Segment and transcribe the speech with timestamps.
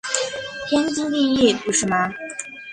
[0.67, 2.11] 天经地义不是吗？